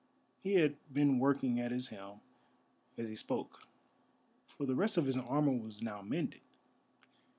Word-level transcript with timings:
He 0.41 0.53
had 0.55 0.77
been 0.91 1.19
working 1.19 1.59
at 1.59 1.69
his 1.69 1.89
helm 1.89 2.21
as 2.97 3.07
he 3.07 3.15
spoke, 3.15 3.67
for 4.47 4.65
the 4.65 4.73
rest 4.73 4.97
of 4.97 5.05
his 5.05 5.15
armour 5.15 5.55
was 5.55 5.83
now 5.83 6.01
mended. 6.01 6.41